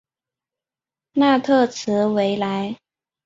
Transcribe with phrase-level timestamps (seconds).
[1.13, 2.75] 纳特兹维莱。